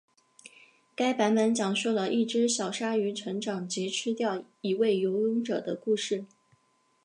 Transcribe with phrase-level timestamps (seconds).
[0.95, 6.25] 该版本讲述了一只小鲨鱼成长及吃掉一位游泳者的故事。